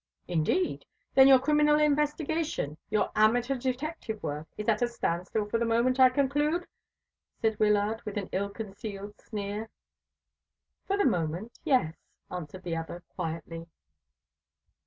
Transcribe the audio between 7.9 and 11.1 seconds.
with an ill concealed sneer. "For the